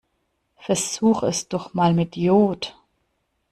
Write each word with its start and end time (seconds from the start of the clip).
Versuch 0.55 1.21
es 1.21 1.47
doch 1.47 1.75
mal 1.75 1.93
mit 1.93 2.17
Iod. 2.17 2.73